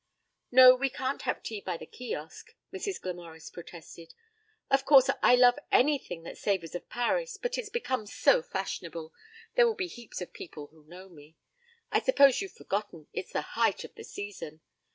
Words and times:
'No, 0.51 0.73
we 0.75 0.89
can't 0.89 1.21
have 1.21 1.43
tea 1.43 1.61
by 1.61 1.77
the 1.77 1.85
Kiosk,' 1.85 2.55
Mrs. 2.73 2.99
Glamorys 2.99 3.51
protested. 3.51 4.15
'Of 4.71 4.83
course 4.83 5.11
I 5.21 5.35
love 5.35 5.59
anything 5.71 6.23
that 6.23 6.39
savours 6.39 6.73
of 6.73 6.89
Paris, 6.89 7.37
but 7.37 7.55
it's 7.59 7.69
become 7.69 8.07
so 8.07 8.41
fashionable. 8.41 9.13
There 9.53 9.67
will 9.67 9.75
be 9.75 9.85
heaps 9.85 10.19
of 10.19 10.33
people 10.33 10.65
who 10.71 10.83
know 10.85 11.07
me. 11.07 11.35
I 11.91 11.99
suppose 11.99 12.41
you've 12.41 12.51
forgotten 12.53 13.09
it's 13.13 13.31
the 13.33 13.41
height 13.53 13.83
of 13.83 13.93
the 13.93 14.03
season. 14.03 14.61